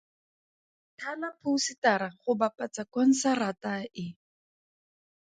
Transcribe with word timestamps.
Thala 1.03 1.29
phousetara 1.43 2.09
go 2.23 2.31
bapatsa 2.41 2.89
konsarata 2.99 3.79
e. 4.07 4.11